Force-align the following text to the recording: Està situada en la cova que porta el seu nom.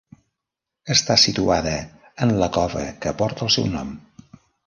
Està 0.95 1.17
situada 1.23 1.73
en 2.27 2.33
la 2.43 2.49
cova 2.57 2.87
que 3.05 3.15
porta 3.23 3.47
el 3.49 3.55
seu 3.59 3.71
nom. 3.77 3.93